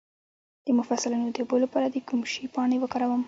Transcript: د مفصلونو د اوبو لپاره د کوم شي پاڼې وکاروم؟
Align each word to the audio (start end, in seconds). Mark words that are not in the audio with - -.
د 0.65 0.67
مفصلونو 0.79 1.25
د 1.35 1.37
اوبو 1.43 1.55
لپاره 1.63 1.87
د 1.89 1.97
کوم 2.07 2.21
شي 2.31 2.43
پاڼې 2.53 2.77
وکاروم؟ 2.79 3.19